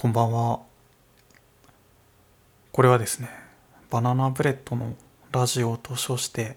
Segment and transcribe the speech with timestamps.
[0.00, 0.60] こんばんは。
[2.70, 3.28] これはですね、
[3.90, 4.94] バナナブレッドの
[5.32, 6.56] ラジオと称して、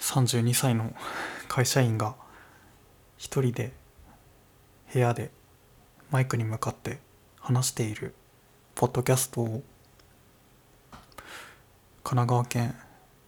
[0.00, 0.94] 32歳の
[1.48, 2.14] 会社員が
[3.16, 3.72] 一人で
[4.92, 5.30] 部屋で
[6.10, 6.98] マイクに向かって
[7.40, 8.14] 話している
[8.74, 9.62] ポッドキャストを
[12.04, 12.74] 神奈川県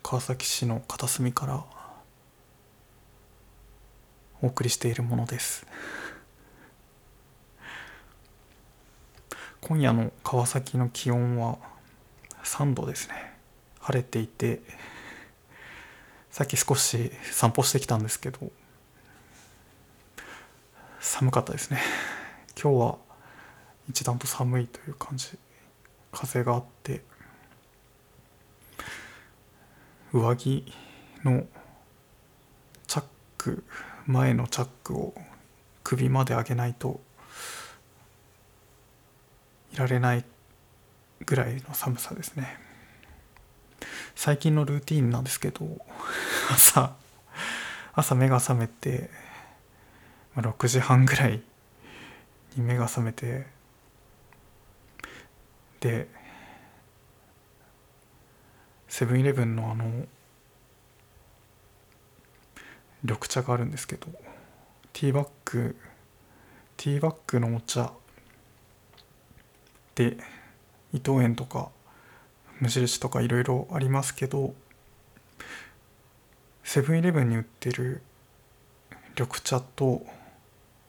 [0.02, 1.64] 川崎市の片隅から
[4.42, 5.66] お送りしているものです。
[9.60, 11.58] 今夜の川崎の気温は
[12.42, 13.14] 3度ですね。
[13.80, 14.60] 晴れていて
[16.30, 18.50] さっき少し散歩してきたんですけど
[21.00, 21.80] 寒かったですね。
[22.60, 22.98] 今日は
[23.88, 25.38] 一段と寒いという感じ。
[26.12, 27.02] 風があって
[30.12, 30.72] 上着
[31.24, 31.44] の
[32.86, 33.04] チャッ
[33.38, 33.62] ク
[34.06, 35.14] 前のチャックを
[35.84, 37.00] 首まで上げないと
[39.72, 40.24] いられない
[41.24, 42.58] ぐらいの寒さですね。
[44.14, 45.66] 最近のルーティンなんですけど
[46.52, 46.94] 朝
[47.94, 49.10] 朝目が覚めて
[50.36, 51.42] 6時半ぐらい
[52.56, 53.46] に目が覚めて
[55.80, 56.08] で
[58.88, 60.06] セブンイレブンのあの
[63.02, 64.08] 緑茶があるんですけど
[64.92, 65.76] ティーバッグ
[66.76, 67.92] ティーバッグのお茶
[70.00, 70.16] で
[70.94, 71.68] 伊藤園とか
[72.58, 74.54] 無印とかいろいろありますけど
[76.64, 78.00] セブンイレブンに売ってる
[79.10, 80.02] 緑茶と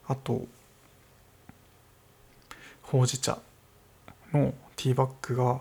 [0.08, 0.46] あと
[2.84, 3.40] ほうじ茶
[4.32, 5.60] のティーバッグが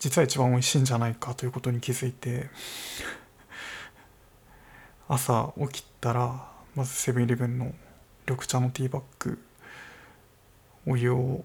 [0.00, 2.50] 実は一番美味しいんじゃないかということに気づいて
[5.08, 7.72] 朝起きたらまずセブンイレブンの
[8.26, 9.38] 緑茶のティーバッグ
[10.90, 11.44] お湯を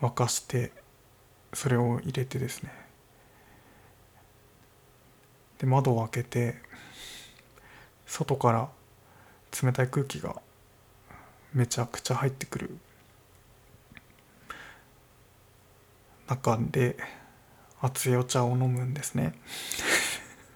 [0.00, 0.70] 沸かして
[1.52, 2.70] それを入れてですね。
[5.58, 6.54] で窓を開けて
[8.06, 8.68] 外から
[9.60, 10.40] 冷たい空気が
[11.52, 12.78] めちゃくちゃ入ってくる
[16.28, 16.96] 中で
[17.80, 19.34] 熱いお茶を飲むんですね。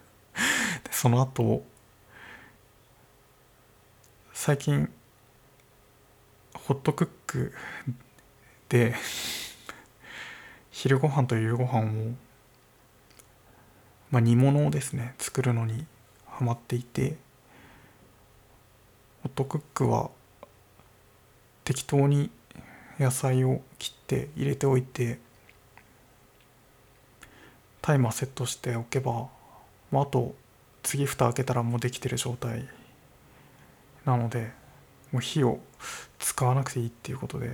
[0.92, 1.66] その後
[4.32, 4.88] 最近
[6.66, 7.52] ホットクック
[8.68, 8.94] で
[10.70, 12.14] 昼ご飯と夕ご飯を
[14.12, 15.86] まあ煮物をですね作るのに
[16.26, 17.16] ハマっていて
[19.24, 20.10] ホットクックは
[21.64, 22.30] 適当に
[22.98, 25.18] 野菜を切って入れておいて
[27.80, 29.26] タイマーセットしておけば、
[29.90, 30.36] まあ、あと
[30.84, 32.68] 次蓋開けたらもうできてる状態
[34.04, 34.52] なので
[35.10, 35.58] もう火を
[36.22, 37.50] 使わなくていいっていうことで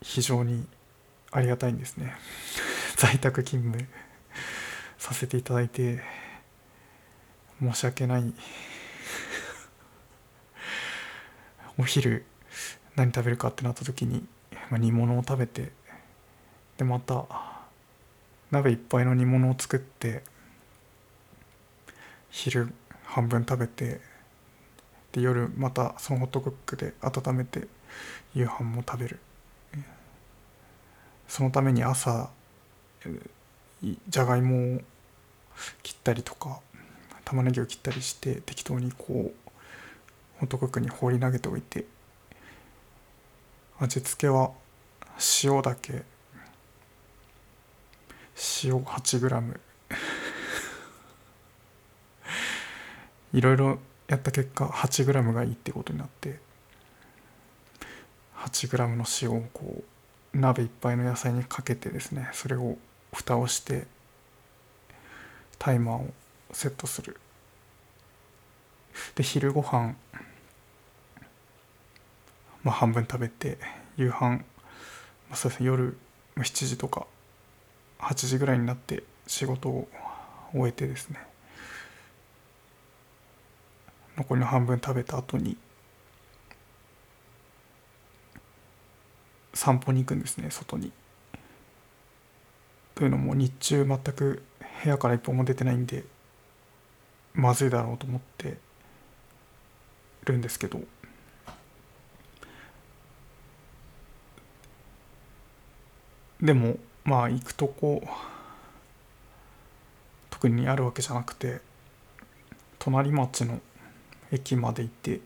[0.00, 0.66] 非常に
[1.30, 2.16] ありがたいんですね。
[2.96, 3.86] 在宅勤務
[4.98, 6.02] させていただいて
[7.60, 8.32] 申し訳ない。
[11.76, 12.24] お昼
[12.96, 14.26] 何食べるかってなった時に、
[14.70, 15.70] まあ、煮物を食べて
[16.78, 17.26] でまた
[18.50, 20.24] 鍋いっぱいの煮物を作って
[22.30, 22.72] 昼
[23.04, 24.07] 半分食べて
[25.12, 27.66] で夜またそのホットクックで温めて
[28.34, 29.20] 夕飯も食べる。
[31.26, 32.30] そのために朝
[34.08, 34.80] じゃがいもを
[35.82, 36.60] 切ったりとか
[37.24, 39.50] 玉ねぎを切ったりして適当にこう
[40.40, 41.84] ホットクックに放り投げておいて
[43.78, 44.52] 味付けは
[45.42, 46.02] 塩だけ。
[48.62, 49.58] 塩 8g
[53.32, 56.40] いろいろやった結果 8g がいいってことになって
[58.36, 59.84] 8g の塩をこ
[60.34, 62.76] う鍋いっぱいの野菜にかけてですねそれを
[63.12, 63.86] 蓋をして
[65.58, 66.14] タイマーを
[66.52, 67.16] セットする。
[69.14, 69.94] で昼ご飯
[72.64, 73.58] まあ半分食べて
[73.96, 74.44] 夕飯、ま
[75.32, 75.96] あ、そうですね夜
[76.36, 77.06] 7時とか
[78.00, 79.88] 8時ぐらいになって仕事を
[80.52, 81.27] 終えてですね
[84.18, 85.56] 残りの半分食べた後に
[89.54, 90.92] 散歩に行くんですね外に。
[92.96, 94.42] というのも日中全く
[94.82, 96.02] 部屋から一歩も出てないんで
[97.32, 98.58] まずいだろうと思って
[100.24, 100.80] るんですけど
[106.40, 108.02] でもまあ行くとこ
[110.30, 111.60] 特にあるわけじゃなくて
[112.80, 113.60] 隣町の
[114.30, 115.20] 駅まで行って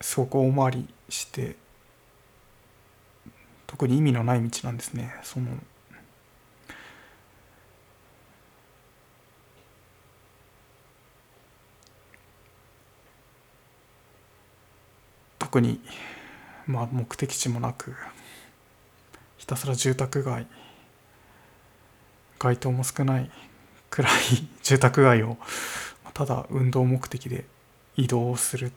[0.00, 1.56] すごく大回りして
[3.66, 5.14] 特に意味のない道なんですね。
[5.22, 5.46] その
[15.38, 15.80] 特に
[16.66, 17.94] まあ目的地もなく
[19.36, 20.46] ひたすら住宅街
[22.38, 23.30] 街灯も少ない
[23.90, 24.12] くらい
[24.62, 25.36] 住宅街を
[26.14, 27.44] ただ運動目的で
[27.96, 28.72] 移動する。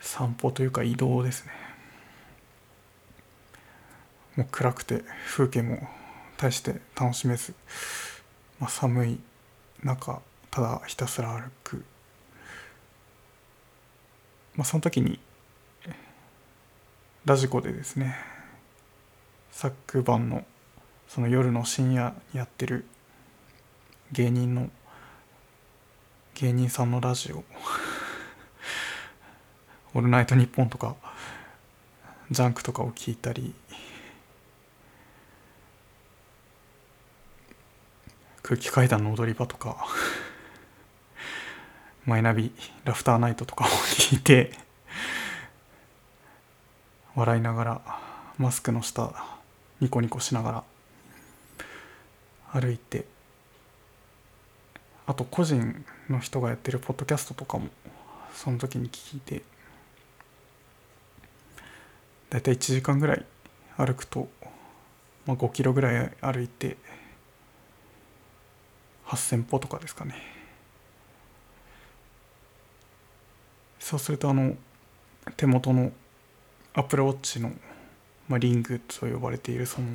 [0.00, 1.52] 散歩というか移動ですね。
[4.36, 5.88] もう暗くて風景も
[6.36, 7.54] 大して楽しめず、
[8.60, 9.20] まあ、寒い
[9.82, 10.20] 中
[10.50, 11.84] ただひたすら歩く、
[14.54, 15.18] まあ、その時に
[17.24, 18.16] ラジコでですね
[19.50, 20.44] 昨晩の
[21.08, 22.84] その夜の深夜にやってる
[24.12, 24.70] 芸人の
[26.40, 27.42] 芸人さんのラジオ
[29.92, 30.94] 「オールナイトニッポン」とか
[32.30, 33.52] 「ジャンク」とかを聞いたり。
[38.42, 39.84] 空気階段の踊り場とか。
[42.06, 42.54] マイナビ
[42.84, 44.56] ラフターナイトとかを聞いて。
[47.16, 47.80] 笑いながら
[48.38, 49.12] マスクの下
[49.80, 50.62] ニコニコしなが
[52.52, 53.17] ら歩いて。
[55.08, 57.68] あと個人の人がやってるポッドキャストとかも
[58.34, 59.42] その時に聞いて
[62.28, 63.24] 大体1時間ぐらい
[63.78, 64.28] 歩くと、
[65.24, 66.76] まあ、5キロぐらい歩いて
[69.06, 70.14] 8,000歩とかですかね。
[73.78, 74.56] そうするとあの
[75.38, 75.90] 手元の
[76.74, 77.50] アップルウォッチの、
[78.28, 79.86] まあ、リングと呼ばれているその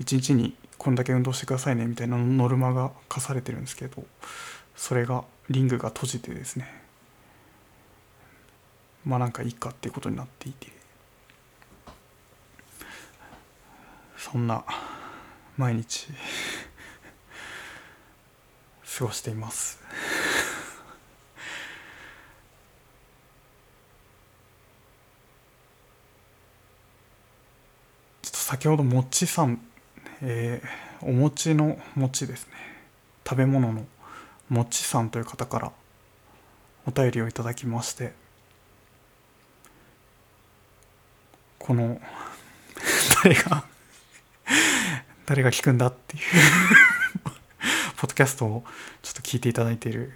[0.00, 4.04] 1日にこんだけ運動してくださいねみたいなノルマが課されてるんですけど
[4.74, 6.80] それがリングが閉じてですね。
[9.04, 10.68] まあなんかいいかっていうことになっていて。
[14.16, 14.64] そんな
[15.56, 16.08] 毎日
[18.98, 19.80] 過ごしています。
[28.22, 29.69] ちょっと先ほどもっちさん
[30.22, 32.52] えー、お餅の餅ですね。
[33.24, 33.86] 食べ物の
[34.48, 35.72] もちさんという方から
[36.86, 38.12] お便りをいただきまして
[41.58, 42.00] この
[43.22, 43.64] 誰が
[45.26, 46.22] 誰が聞くんだっていう
[47.96, 48.64] ポッドキャストを
[49.02, 50.12] ちょっと聞いていただいている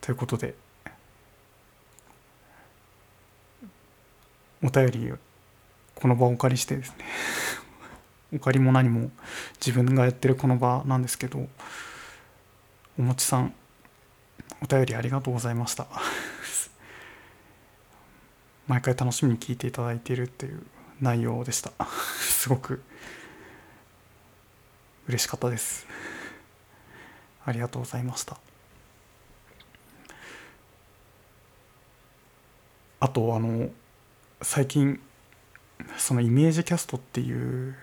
[0.00, 0.54] ということで
[4.62, 5.16] お便りを
[5.96, 7.04] この場をお借りしてですね。
[8.32, 9.10] お借りも何も
[9.64, 11.48] 自分がやってるこの場なんですけど
[12.98, 13.54] おもちさん
[14.62, 15.86] お便りありがとうございました。
[18.68, 20.62] 毎回楽しみに聞いていただいているっていう
[21.00, 21.72] 内容でした。
[22.20, 22.82] すごく
[25.08, 25.86] 嬉しかったです。
[27.44, 28.36] ありがとうございました。
[33.00, 33.70] あとあの
[34.42, 35.00] 最近
[35.96, 37.74] そのイメージキャストっていう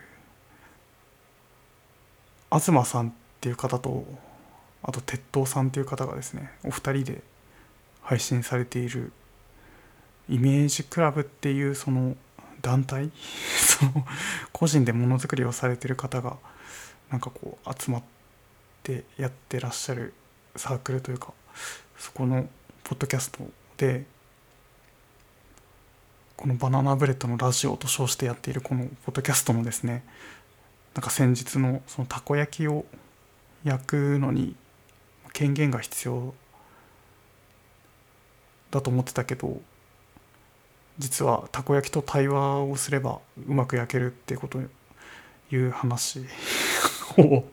[2.50, 4.04] 東さんっていう方と
[4.82, 7.22] あと鉄塔さんっていう方がですねお二人で
[8.02, 9.12] 配信されている
[10.28, 12.16] イメージクラブっていうその
[12.62, 13.10] 団体？
[13.58, 14.06] その
[14.52, 16.36] 個人でものづくりをされてる方が
[17.10, 18.02] なんかこう集まっ
[18.82, 20.14] てやってらっしゃる
[20.56, 21.32] サークルというか
[21.96, 22.48] そこの
[22.84, 23.40] ポッドキャスト
[23.76, 24.06] で
[26.36, 30.04] このバナナブレッドのラジオと称してやっているこのポッドキャストのですね
[30.94, 32.84] なんか先日のそのたこ焼きを
[33.64, 34.54] 焼くのに
[35.32, 36.34] 権限が必要
[38.70, 39.60] だと思ってたけど
[40.98, 44.58] 実はたこ焼きと対話をすればうまく焼けるっていうこと
[45.50, 46.26] いう話
[47.16, 47.44] を ちょ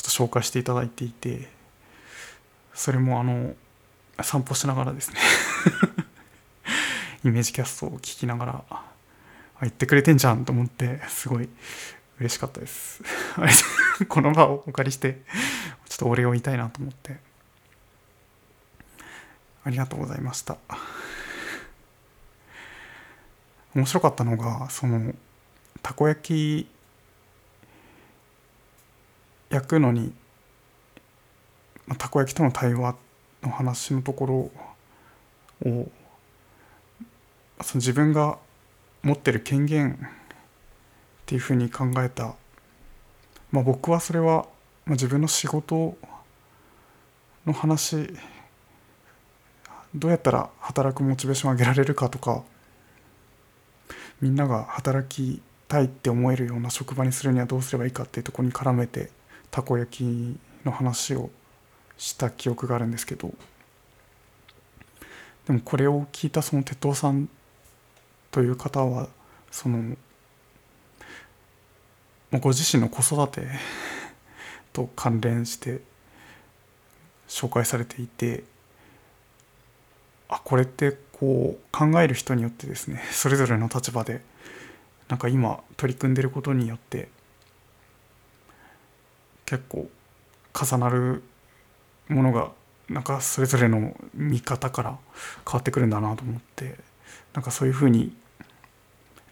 [0.00, 1.48] っと紹介していただいていて
[2.74, 3.54] それもあの
[4.22, 5.20] 散歩しながらですね。
[7.24, 8.64] イメージキャストを聞きながら
[9.62, 11.48] 言ってくれてんじゃんと思ってすごい
[12.18, 13.02] 嬉しかったです。
[14.08, 15.22] この場をお借りして
[15.88, 17.18] ちょっとお礼を言いたいなと思って。
[19.64, 20.58] ありがとうございました。
[23.74, 25.12] 面白かったのがその
[25.82, 26.68] たこ焼き
[29.50, 30.14] 焼くのに
[31.98, 32.96] たこ焼きとの対話
[33.42, 35.90] の話のところを
[37.60, 38.38] その自分が
[39.06, 39.96] 持ってる権限っ
[41.26, 42.34] ていうふうに考えた、
[43.50, 44.46] まあ、僕はそれは
[44.86, 45.96] まあ、自分の仕事
[47.44, 48.08] の話
[49.94, 52.44] どうやったら働くモチベーションを上げられるかとか
[54.20, 59.10] みんなが働きたいって思えるような職場にするにはどうすればいいかっていうところに絡めて
[59.50, 61.30] たこ焼きの話を
[61.98, 63.34] した記憶があるんですけど
[65.48, 67.28] でもこれを聞いたその鉄道さん
[68.36, 69.08] という方は
[69.50, 69.96] その
[72.32, 73.48] ご自身の子育て
[74.74, 75.80] と関連して
[77.28, 78.44] 紹介されていて
[80.28, 84.20] あこれってこう考える人によってですね それぞれの立場で
[85.08, 87.08] なんか今取り組んでることによって
[89.46, 89.88] 結構
[90.52, 91.22] 重なる
[92.10, 92.52] ものが
[92.90, 94.98] なんかそれぞれの見方から
[95.46, 96.76] 変わってくるんだなと思って
[97.32, 98.14] なんかそういうふうに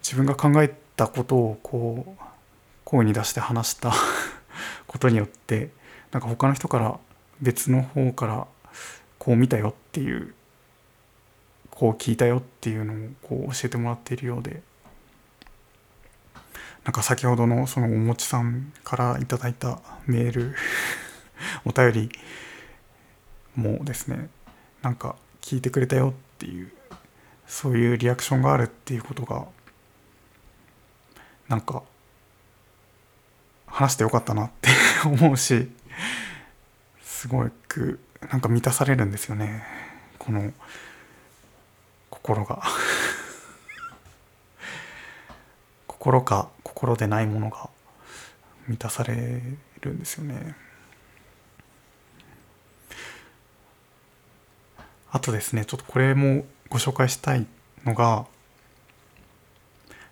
[0.05, 2.23] 自分が考えたことをこう
[2.85, 3.91] 声に出して話した
[4.87, 5.71] ことによって
[6.13, 7.01] なんか他の人から
[7.41, 8.47] 別の方から
[9.19, 10.35] こう見たよっていう
[11.71, 14.63] こう聞いたよっていうのをこう教えてもらっているようで
[16.85, 20.55] なんか先ほどのそのおもちさんからいただいたメール
[21.65, 22.11] お便り
[23.57, 24.29] もですね
[24.83, 26.71] なんか聞いてくれたよっていう
[27.47, 29.47] そういうリアクションがあるっていうことが
[31.49, 31.83] なんか
[33.67, 34.71] 話してよかったなって
[35.05, 35.71] 思うし
[37.03, 39.65] すごくなんか満たされるんですよね。
[40.19, 40.53] この
[42.11, 42.63] 心が。
[45.87, 47.71] 心か心でないものが
[48.67, 49.43] 満たされ
[49.81, 50.55] るんですよね。
[55.11, 57.47] あとですねちょっとこれもご紹介したい
[57.85, 58.27] のが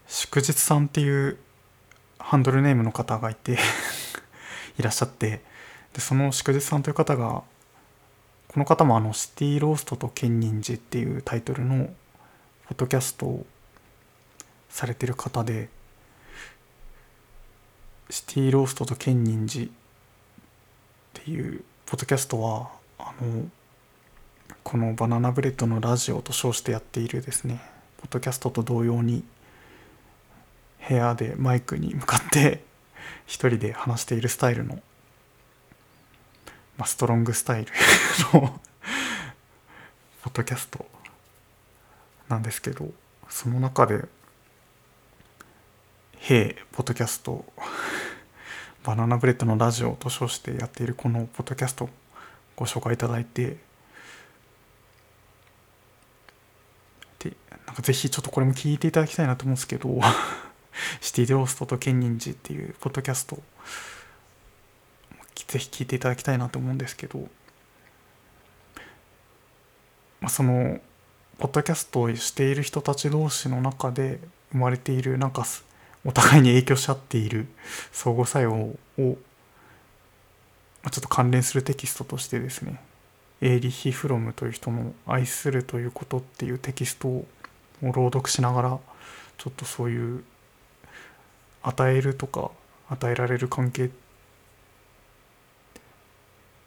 [0.06, 1.38] 祝日さんっていう
[2.18, 3.58] ハンドルネームの方がいて
[4.78, 5.42] いらっしゃって
[5.92, 7.42] でその祝日さんという方が
[8.48, 11.86] この方もあの「シティローストと建仁寺」っていうタイトルの
[12.68, 13.46] ポッドキャストを
[14.68, 15.68] されてる方で
[18.10, 19.68] 「シティローストと建仁寺」っ
[21.14, 23.48] ていうポッドキャストはあの
[24.62, 27.60] この「バナナブレッドのラジオ」と称してやっているですね
[27.98, 29.24] ポッドキャストと同様に
[30.88, 32.64] 部屋でマイクに向かって
[33.26, 34.74] 一人で話しているスタイルの、
[36.76, 37.70] まあ、ストロングスタイル
[38.34, 38.60] の
[40.22, 40.86] ポッドキャスト
[42.28, 42.90] なんですけど
[43.28, 44.04] その中で
[46.20, 47.44] 「へえポッドキャスト
[48.84, 51.90] バナナブレッドのラジオ」と称してやっているこのポッドキャストを
[52.56, 53.56] ご紹介いただいて
[57.18, 57.32] で
[57.66, 59.88] なんかぜひちょっとこれも聞いていただきたいなと思うんですけど
[61.00, 63.42] シティ・ローストとケンニンジっていうポッドキャスト
[65.52, 67.18] ぜひ聞いていただきたいなと思うんですけど、
[70.20, 70.80] まあ、その
[71.38, 74.18] ポッドキャストをしている人たち同士の中で
[74.52, 75.44] 生まれているなんか
[76.06, 77.48] お互いに影響し合っている
[77.92, 79.14] 相互作用を、ちょ
[80.88, 82.80] っと関連するテキストとしてですね
[83.42, 87.26] エーリヒ・フロムという人の「愛するということ」っていうテキストを
[87.82, 88.78] 朗読しながら
[89.36, 90.24] ちょっとそういう
[91.62, 92.50] 与えるとか
[92.88, 93.90] 与えられる関係っ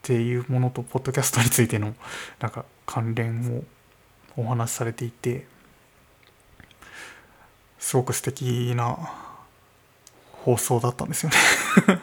[0.02, 1.96] ていうものとポッドキャストについての
[2.40, 3.64] なんか関連を
[4.38, 5.46] お話しされていて
[7.80, 8.98] すごく素敵な
[10.44, 11.38] 放送だったんですよね。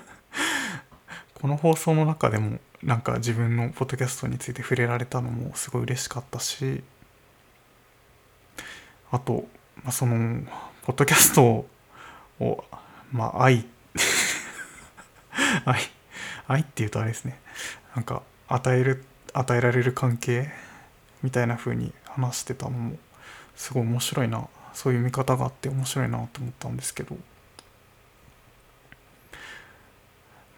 [1.34, 6.82] この放送の中でもなんか自分のポッドキャストについて触れられたのもすごい嬉しかったし
[9.10, 9.46] あと、
[9.82, 10.44] まあ、その
[10.82, 11.66] ポッドキャスト
[12.40, 12.64] を
[13.12, 13.66] まあ愛。
[15.64, 15.80] 愛。
[16.48, 17.38] 愛っていうとあれですね。
[17.94, 19.04] なんか与える
[19.34, 20.50] 与えられる関係
[21.22, 22.98] みたいな風に話してたのも
[23.54, 24.48] すごい面白いな。
[24.74, 27.16] そういう見方があって面白いなと思ったんですけど。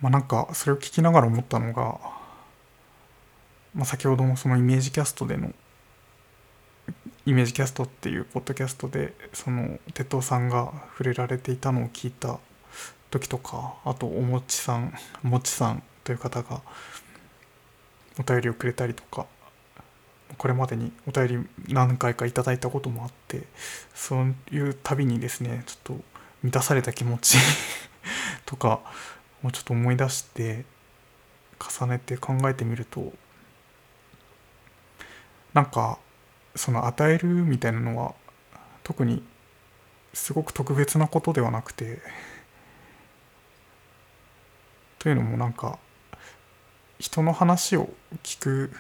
[0.01, 1.99] まあなんかそれを聞きながら思ったのが、
[3.75, 5.53] まあ、先ほどもそのイメージキャストでの
[7.27, 12.39] イメージキャストっていうポッドキャストでその鉄道さんが触れられていたのを聞いた
[13.11, 16.61] 時とかあとおもちさんもちさんという方が
[18.19, 19.27] お便りをくれたりとか
[20.37, 23.45] これまでにお便り何回かいただいたこともあって
[23.95, 26.05] そういうたびにですねちょっと
[26.43, 27.39] 満たされた気持ち
[28.45, 28.81] とか
[29.43, 30.65] をちょっと思い出して
[31.59, 33.13] 重ねて考えてみると
[35.55, 35.99] なんか
[36.57, 38.15] その与えるみたいなのは
[38.83, 39.23] 特に
[40.13, 42.01] すごく特別なことではなくて
[44.99, 45.79] というのもなんか
[46.99, 47.91] 人の話を
[48.23, 48.71] 聞く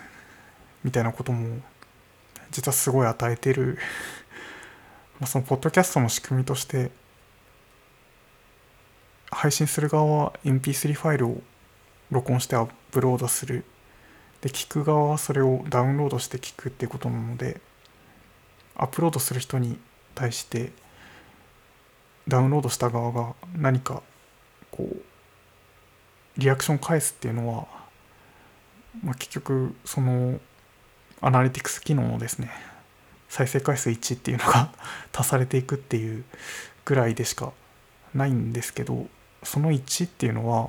[0.83, 1.61] みたいなことも
[2.50, 3.78] 実はすごい与えてる。
[5.21, 6.90] まあそのポッドキャストの仕組みとして
[9.31, 11.43] 配信する側は MP3 ファイルを
[12.11, 13.64] 録音してアップロードする。
[14.45, 17.63] で聞く側はそれをダウンロードして聞くってことなので
[18.77, 19.79] アップロードする人に
[20.15, 20.71] 対して
[22.29, 24.03] ダウンロードした側が何か
[24.71, 25.03] こう
[26.37, 27.67] リアクション返すっていうのは、
[29.03, 30.39] まあ、結局その
[31.23, 32.51] アナリティクス機能のですね
[33.31, 34.75] 再生回数1っていうのが
[35.17, 36.23] 足されていくっていう
[36.85, 37.55] ぐらいでしか
[38.13, 39.07] ないんですけど
[39.43, 40.69] その1っていうのは、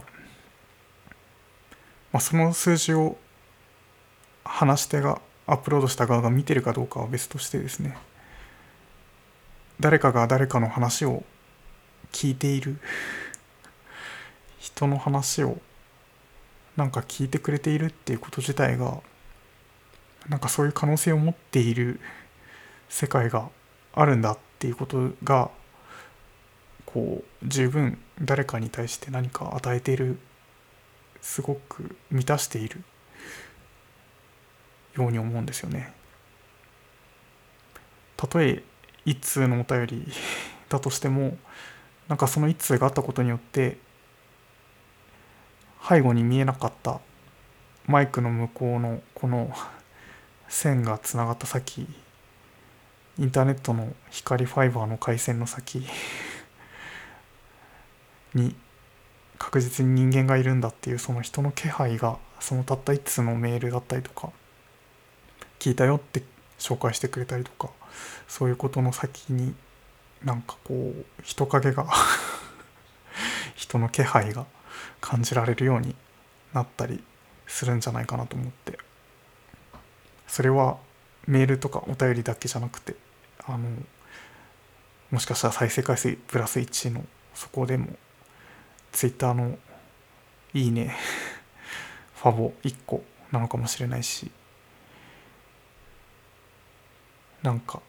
[2.14, 3.18] まあ、その数字を
[4.46, 7.98] 話し手がアップロードした側が見てるかどうかは別としてですね。
[9.80, 11.24] 誰かが誰かの話を
[12.12, 12.78] 聞いている。
[14.60, 15.60] 人の話を
[16.76, 19.00] なんか聞いてくれているっていうこと自体が
[20.28, 22.00] なんかそういう可能性を持っている
[22.90, 23.50] 世界が
[23.94, 25.52] あるんだっていうことが
[26.86, 30.18] こう十分誰かに対して何か与えている
[31.22, 32.84] すごく満たしている。
[34.96, 35.94] ように思うんですよね。
[38.18, 38.64] たとえ
[39.06, 40.08] 一通のお便り
[40.70, 41.38] だとしても
[42.08, 43.78] なんかその一通があったことによって
[45.88, 47.00] 背後に見えなかった
[47.86, 49.54] マイクの向こうのこの
[50.50, 51.88] 線がつながった先
[53.18, 55.88] インターネットの光ファイバーの回線の先
[58.34, 58.56] に
[59.38, 64.32] 確実に人間がいるんだっていうその人の気配がそのたった一通のメールだったりとか
[65.66, 66.22] 聞いたよって
[66.60, 67.72] 紹介してくれたりとか
[68.28, 69.56] そういうことの先に
[70.24, 71.88] なんかこう人影が
[73.56, 74.46] 人の気配が
[75.02, 75.96] 感じられるように
[76.54, 77.04] なったり
[77.48, 78.78] するんじゃないかなと思って。
[80.28, 80.78] それは
[81.28, 82.96] メールとかお便りだけじゃなくて
[83.48, 83.70] あの
[85.10, 87.96] もしかしたら再生回数プラス1のそこでも
[88.92, 89.58] ツイッターの
[90.54, 90.96] いいね
[92.16, 94.30] ファボ1個なのかもしれないし
[97.46, 97.82] なんか。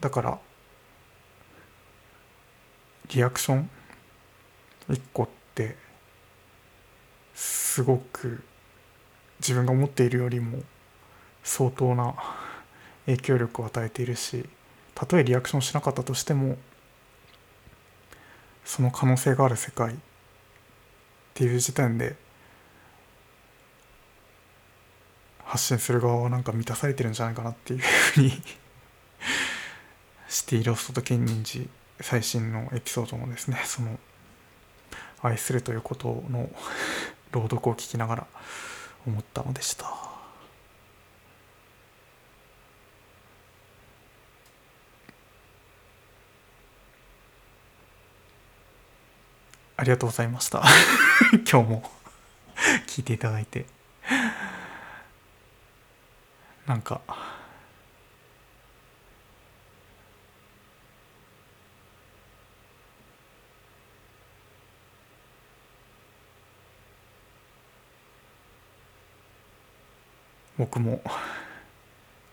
[0.00, 0.38] だから
[3.12, 3.70] リアクション
[4.88, 5.76] 1個って
[7.34, 8.44] すごく
[9.40, 10.62] 自分が思っているよりも
[11.42, 12.14] 相当な
[13.06, 14.44] 影響力を与えているし
[14.94, 16.56] たとえリアクションしなかったとしても
[18.64, 19.96] その可能性がある世界っ
[21.34, 22.16] ていう時点で
[25.46, 28.32] 発信する側はなんか満たされてるんじゃないかなっていうふうに
[30.28, 31.68] シティロストとケンニンジ
[32.00, 33.98] 最新のエピソードのですねその
[35.22, 36.50] 愛するということの
[37.30, 38.26] 朗読を聞きながら
[39.06, 39.86] 思ったのでした。
[49.78, 50.62] ありがとうございました。
[51.50, 51.90] 今日も
[52.86, 53.75] 聞いていただいて。
[56.66, 57.00] なんか、
[70.58, 71.02] 僕も。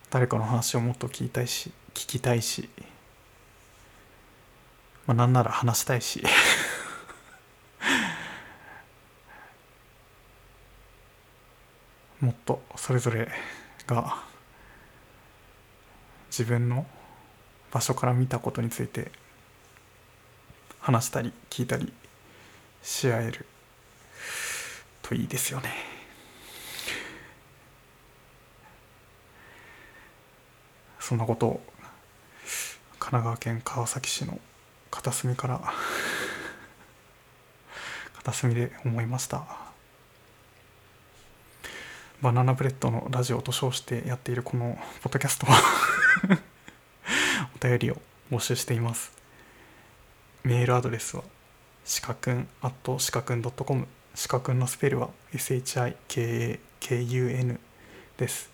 [0.10, 2.70] 誰かの話をもっと聞きたいし聞きたいし、
[5.08, 6.24] まあ、なんなら話したいし。
[12.22, 13.28] もっとそれぞれ
[13.88, 14.24] が
[16.30, 16.86] 自分の
[17.72, 19.12] 場所から見たことについて
[20.80, 21.92] 話したり聞いたり
[22.82, 23.46] し合える
[25.02, 25.70] といいですよね。
[31.00, 31.62] そんなことを
[32.98, 34.40] 神奈川県川崎市の
[34.90, 35.62] 片隅から
[38.16, 39.63] 片隅で思いました
[42.24, 45.60] バナナブレッドのラジオと称してやっているこのポッドキャストは
[47.54, 47.98] お便りを
[48.32, 49.12] 募集しています。
[50.42, 51.24] メールアドレスは
[51.84, 56.60] しかくん at しかくん .com しかくんのスペルは SHIKAKUN
[58.16, 58.53] です。